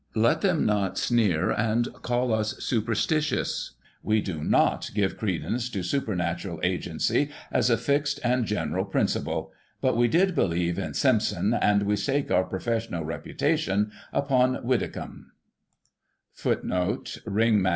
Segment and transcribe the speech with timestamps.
[0.15, 3.73] Let them not sneer, and call us superstitious—
[4.03, 9.51] ^we do not give credence to supernatural agency as a fixed and general prin ciple;
[9.79, 15.25] but we did believe in Simpson, and stake our professional reputation upon Widdicomb!